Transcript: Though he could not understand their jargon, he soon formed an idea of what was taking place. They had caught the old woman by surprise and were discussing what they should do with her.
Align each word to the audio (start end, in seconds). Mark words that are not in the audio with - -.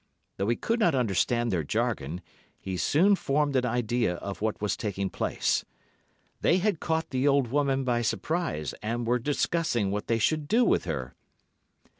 Though 0.37 0.47
he 0.47 0.55
could 0.55 0.79
not 0.79 0.95
understand 0.95 1.51
their 1.51 1.63
jargon, 1.63 2.21
he 2.57 2.75
soon 2.75 3.15
formed 3.15 3.55
an 3.55 3.67
idea 3.67 4.15
of 4.15 4.41
what 4.41 4.59
was 4.59 4.75
taking 4.75 5.11
place. 5.11 5.63
They 6.41 6.57
had 6.57 6.79
caught 6.79 7.11
the 7.11 7.27
old 7.27 7.49
woman 7.49 7.83
by 7.83 8.01
surprise 8.01 8.73
and 8.81 9.05
were 9.05 9.19
discussing 9.19 9.91
what 9.91 10.07
they 10.07 10.17
should 10.17 10.47
do 10.47 10.65
with 10.65 10.85
her. 10.85 11.13